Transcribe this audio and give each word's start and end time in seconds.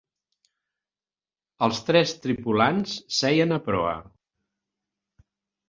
Els 1.67 1.83
tres 1.91 2.15
tripulants 2.25 2.97
seien 3.21 3.55
a 3.61 3.63
proa. 3.71 3.95